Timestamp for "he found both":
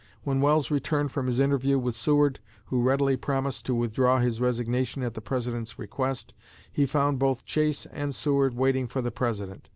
6.73-7.45